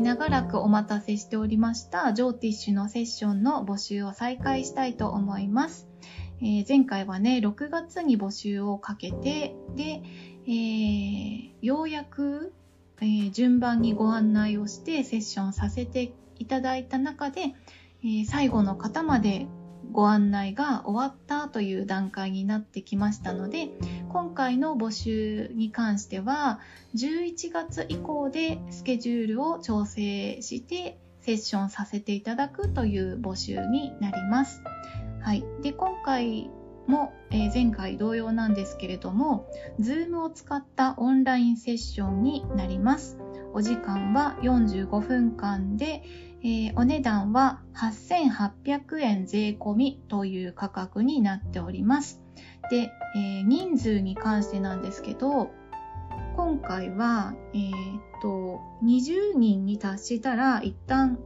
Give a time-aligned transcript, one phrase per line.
[0.00, 5.88] 長らくお待たせしておりましたジョーティッシュのセッションの募集を再開したいと思います。
[6.40, 10.02] えー、前回はね、6月に募集をかけて、で、
[10.46, 12.52] えー、ようやく、
[13.00, 17.54] えー、順番にご案内をしてセッションさせていただいた中で、
[18.04, 19.48] え最後の方まで
[19.90, 23.70] ご案内が終わったという段階になってきましたので
[24.10, 26.60] 今回の募集に関しては
[26.96, 34.62] 11月以降でスケジュールを調整してセッションさせていただくという募集になります。
[35.20, 36.50] はい、で今回
[36.86, 39.46] も、えー、前回同様なんですけれども
[39.78, 43.18] Zoom を使ったオンラインセッションになります。
[43.52, 46.02] お時間は45分間で、
[46.42, 52.22] えー、お値段は8800円税込みという価格になっております。
[52.70, 55.50] で、えー、人数に関してなんですけど、
[56.36, 57.72] 今回は、えー、
[58.20, 61.18] と、20人に達したら一旦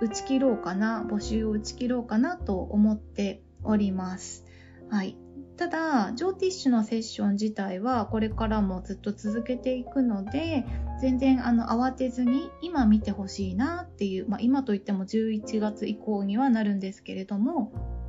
[0.00, 4.44] 打ち切ろうかな、募集を打ち切ろうかなと思っております。
[4.88, 5.16] はい。
[5.56, 10.64] ただ、ジョーティッシュのセッション自体はこれからもずっと続けていくので、
[11.02, 17.99] 全然あの慌てずに今見てほしいなっていう、まあ、今といっても11月以降にはなるんですけれども、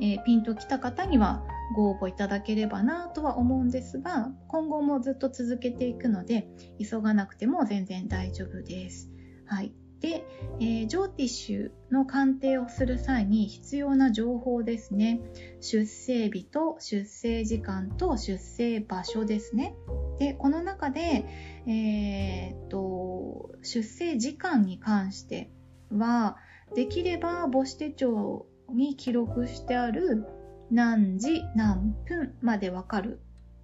[0.00, 9.10] えー、ピンときた方にはご応募いただければなとは思うんですが、今後もずっと続けていくので、急がなくても全然大丈夫です。
[9.46, 9.72] はい。
[10.00, 10.24] で、
[10.60, 15.20] えー、ジョーティッシュの鑑定をする際に必要な情報ですね。
[15.60, 19.74] 出生日と出生時間と出生場所ですね。
[20.18, 21.24] で、この中で、
[21.66, 25.50] えー、っと、出生時間に関して
[25.90, 26.36] は、
[26.74, 30.26] できれば母子手帳に記録してある
[30.70, 33.20] 何時何分までわかる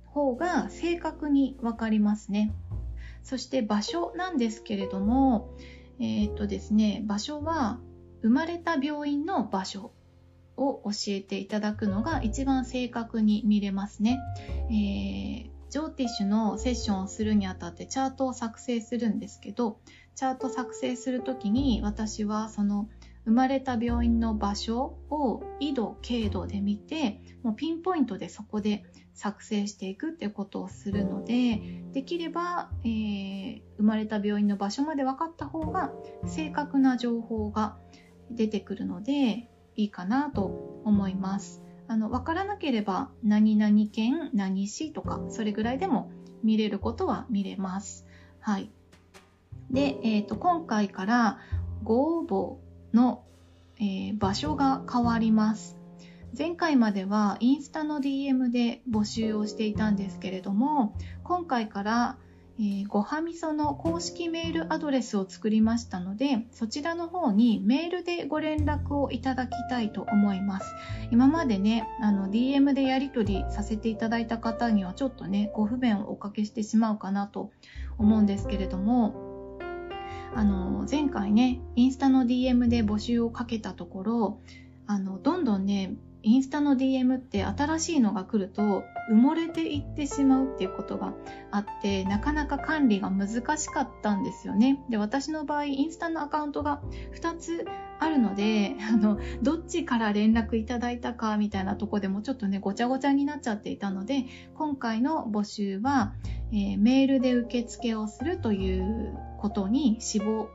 [0.06, 2.55] 方が正確にわかりますね。
[3.22, 5.50] そして場所なんですけれども、
[5.98, 7.80] えっ、とですね、場所は
[8.22, 9.92] 生まれた病院の場所
[10.56, 14.20] を教えていただくのが一番正確に見れますね。
[14.70, 19.80] えー、ジョーティッシュのセッションをするにあたってチャートを作成するんですけど、
[20.14, 22.89] チャート作成するときに私はその
[23.24, 31.61] 生まれた病院の場所を緯度、経度で見て、もうピンポイントでそこで作成していくっていうことをするので
[31.92, 35.92] できれば、えー、生まれた病院の場所まで分かった方が
[36.27, 37.77] 正確な情報が
[38.30, 41.63] 出てくるのでいいかなと思います。
[41.86, 46.11] あの分からなければ何々県何市とかそれぐらいでも
[46.42, 48.07] 見れることは見れます。
[48.40, 48.70] はい。
[49.70, 51.39] で、えーと、今回から
[51.83, 52.64] ご応募
[52.94, 53.24] の、
[53.78, 55.77] えー、場所が変わります。
[56.36, 62.16] 前回まではインスタの DM で募集をしていたんですけれども今回から
[62.56, 70.72] えー、ごはみその公式メールアドレスを作りましたのでそちらの方にメールでご連絡をいただきたいと思います
[71.10, 77.50] 今までねあの DM でやり取りさせていただいた方にはちょっとねご不便をおかけしてしまうかなと
[77.98, 79.58] 思うんですけれども
[80.36, 84.39] あの前回ねインスタの DM で募集をかけたところ
[84.86, 91.12] あのどんどんねインスタの DM って新しいのが来ると埋もれていってしまうっていうことが
[91.50, 93.28] あってなかなか管理が難
[93.58, 94.83] しかったんですよね。
[94.89, 96.80] で私の場合インスタのアカウントが
[97.14, 97.66] 2つ
[98.01, 104.24] あるので あのどっちから連絡いただいたかみたいなとこでもちょっとねごちゃごちゃになっちゃっていたので
[104.55, 106.14] 今回の募集は、
[106.52, 110.48] えー、メールで受付をするということに絞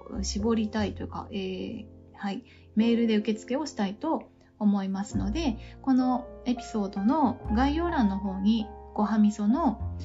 [0.56, 2.44] りたいというか、えー、はい、
[2.76, 4.30] メールで受付をしたいと
[4.60, 9.98] 思いますのでこのエピソードの概要欄の方にごはみその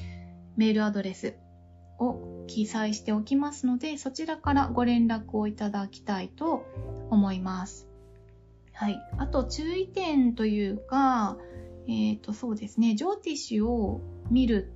[0.56, 1.34] メールアドレス
[1.99, 6.65] を記載しておきますのでそちらからご連絡をいただきたいと
[7.11, 7.89] 思います。
[8.73, 11.39] はい、あと注意点というか、
[11.87, 14.00] え、ー、とそうですね、ジョーティッシュを
[14.31, 14.73] 見る、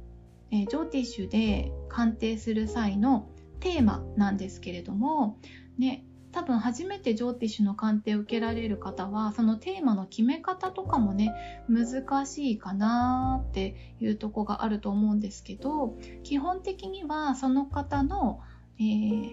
[0.50, 3.28] えー、ジョーティッシュで鑑定する際の
[3.60, 5.38] テーマなんですけれども、
[5.78, 11.34] ね、多分初めてジョーティッシュの鑑定を受けられる方はそのテーマの決め方とかもね
[11.68, 18.40] 難しいかなっていうとこがあると思うんですけど基本的にはその方の
[18.80, 18.82] え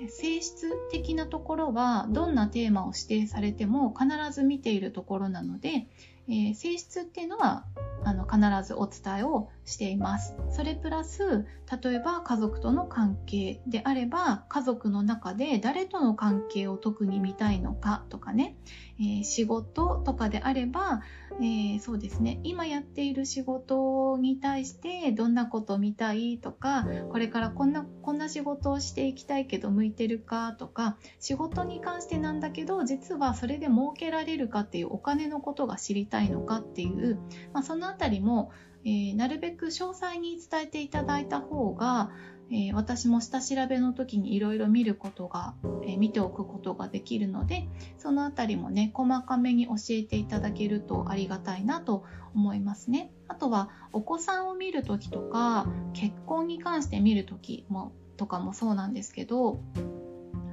[0.05, 5.87] ー、性質的なところはどんなテーマを指定されても必ず見ているところなので、
[6.27, 7.65] えー、性質っていうのは
[8.03, 10.35] あの必ずお伝えをしています。
[10.49, 11.45] それプラス
[11.83, 18.54] 例えば家族との関係であれば家族の中で誰との関係を特に見たいのかとかね、
[18.99, 21.01] えー、仕事とかであれば、
[21.39, 22.39] えー、そうですね。
[22.43, 37.19] 今やっている仕事に対してどんなこと見たいとかこれからこんなこんな仕事をしていきたいけど向いてるかとか仕事に関してなんだけど実はそれで儲けられるかっていうお金のことが知りたいのかっていう、
[37.53, 38.51] まあ、そのあたりも、
[38.85, 42.11] えー、なるべく詳細に伝えていただいた方が
[42.51, 52.03] えー、私も下調べの時にいろいろ見ることが、えー、見ておくことができるのでそのあたりもね細かめに教えていただけるとありがたいなと
[52.35, 53.11] 思いますね。
[53.27, 59.61] あとはお子さんを見る時とか結婚に関して見る時もとかもそうなんですけど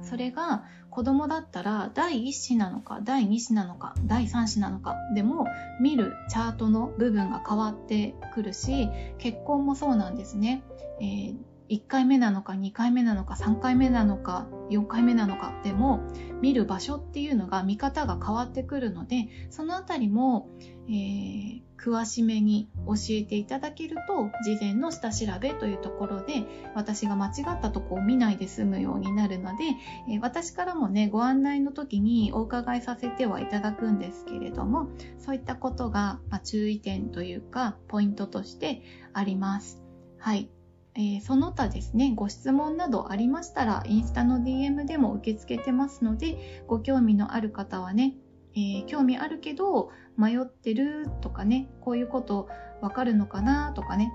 [0.01, 5.45] それが子供だったら第1子なのか第2子なのか第3子なのかでも
[5.79, 10.63] 見るチャートの部分が変わってくるし結婚もそうなんですね、
[10.99, 16.07] えー1回目なのか2回目なのか3回目なのか4回目なのかでも
[16.39, 20.49] 見る場所っていうのが見方が変わってくるのでそのあたりも、
[20.87, 29.63] えー、詳しめに教えていただけると事前の下調べというところで私が間違ったとこを見ないで済むようになるので、
[30.09, 39.81] えー、私からもねご案内の時にお伺いさせてはいただくんですけれどもそういったことが、まあ、注意点というかポイントとしてあります。
[40.19, 40.49] はい。
[40.95, 48.15] えー、その他ですね、ご質問などありましたら、インスタの DM でも受け付けてますので、ご興味のある方はね、
[48.55, 52.47] えー、興味あるけど迷ってるとかね、こういうこと
[52.81, 54.13] わかるのかなとかね、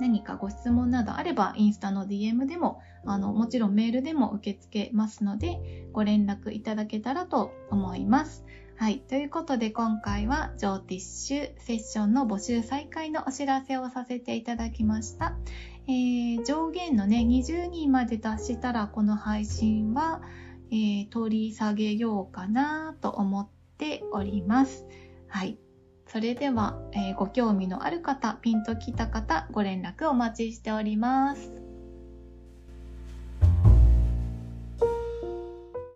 [0.00, 8.44] 何かご質問などあれば、インスタの DM でも、あの、もちろんメールでも受け付けますので、ご連絡いただけたらと思います。
[8.80, 9.00] はい。
[9.00, 15.36] ということで今回はジョーティッシュセッションの募集再開のお知らせをさせていただきました。
[15.90, 20.22] えー、上限のね、20人まで達したらこの配信は、
[20.70, 24.86] えー、取り下げようかなと思っております。
[25.26, 25.58] はい。
[26.06, 31.69] それでは、えー、ご興味のある方、ピンときた方、ご連絡お待ちしております。